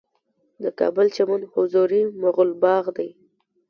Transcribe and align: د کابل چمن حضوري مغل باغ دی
د 0.63 0.65
کابل 0.79 1.07
چمن 1.15 1.41
حضوري 1.53 2.01
مغل 2.21 2.49
باغ 2.61 2.85
دی 2.97 3.09